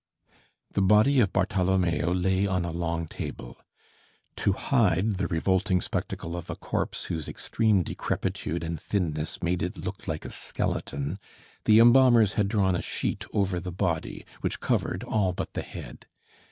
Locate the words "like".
10.07-10.25